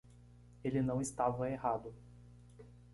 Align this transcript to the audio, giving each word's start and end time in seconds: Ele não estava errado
Ele 0.63 0.81
não 0.81 0.99
estava 0.99 1.47
errado 1.47 1.93